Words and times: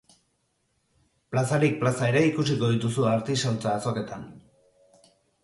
Plazarik 1.35 1.75
plaza 1.83 2.09
ere 2.13 2.23
ikusiko 2.31 2.71
dituzu 2.73 3.07
artisautza 3.11 3.75
azoketan. 3.77 4.27